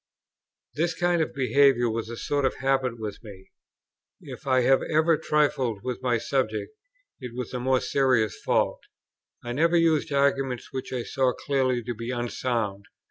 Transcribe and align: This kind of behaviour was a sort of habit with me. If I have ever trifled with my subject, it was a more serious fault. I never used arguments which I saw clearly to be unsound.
This 0.73 0.95
kind 0.99 1.21
of 1.21 1.31
behaviour 1.31 1.87
was 1.87 2.09
a 2.09 2.17
sort 2.17 2.43
of 2.43 2.55
habit 2.55 2.99
with 2.99 3.23
me. 3.23 3.51
If 4.19 4.47
I 4.47 4.61
have 4.61 4.81
ever 4.81 5.15
trifled 5.15 5.81
with 5.83 6.01
my 6.01 6.17
subject, 6.17 6.71
it 7.19 7.35
was 7.35 7.53
a 7.53 7.59
more 7.59 7.79
serious 7.79 8.35
fault. 8.43 8.79
I 9.43 9.51
never 9.51 9.77
used 9.77 10.11
arguments 10.11 10.73
which 10.73 10.91
I 10.91 11.03
saw 11.03 11.33
clearly 11.33 11.83
to 11.83 11.93
be 11.93 12.09
unsound. 12.09 12.85